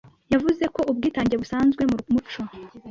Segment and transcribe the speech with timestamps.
[0.33, 2.41] yavuze ko ubwitange busanzwe mu muco